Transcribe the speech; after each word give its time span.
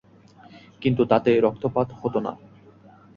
কিন্তু 0.81 1.01
তাতে 1.05 1.31
রক্তপাত 1.39 1.87
হতো 2.01 2.19
না। 2.19 2.33